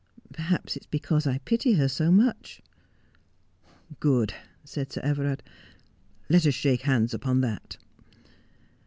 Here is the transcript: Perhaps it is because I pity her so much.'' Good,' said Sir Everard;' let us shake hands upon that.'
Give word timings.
Perhaps 0.33 0.75
it 0.75 0.81
is 0.81 0.87
because 0.87 1.27
I 1.27 1.37
pity 1.45 1.73
her 1.73 1.87
so 1.87 2.11
much.'' 2.11 2.59
Good,' 3.99 4.33
said 4.63 4.91
Sir 4.91 5.01
Everard;' 5.03 5.43
let 6.27 6.47
us 6.47 6.55
shake 6.55 6.81
hands 6.81 7.13
upon 7.13 7.41
that.' 7.41 7.77